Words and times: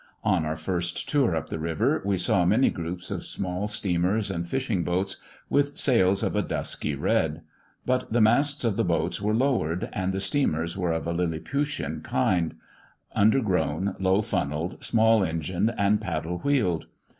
On 0.23 0.45
our 0.47 0.55
first 0.55 1.07
tour 1.07 1.35
up 1.35 1.49
the 1.49 1.59
river, 1.59 2.01
we 2.03 2.17
saw 2.17 2.43
many 2.43 2.71
groups 2.71 3.11
of 3.11 3.23
small 3.23 3.67
steamers 3.67 4.31
and 4.31 4.47
fishing 4.47 4.83
boats, 4.83 5.17
with 5.47 5.77
sails 5.77 6.23
of 6.23 6.35
a 6.35 6.41
dusky 6.41 6.95
red; 6.95 7.43
but 7.85 8.11
the 8.11 8.19
masts 8.19 8.63
of 8.65 8.77
the 8.77 8.83
boats 8.83 9.21
were 9.21 9.35
lowered, 9.35 9.89
and 9.93 10.11
the 10.11 10.19
steamers 10.19 10.75
were 10.75 10.91
of 10.91 11.05
a 11.05 11.13
lilliputian 11.13 12.01
kind 12.01 12.55
undergrown, 13.15 13.95
low 13.99 14.23
funnelled, 14.23 14.83
small 14.83 15.23
engined 15.23 15.71
and 15.77 16.01
paddle 16.01 16.39
wheeled. 16.39 16.87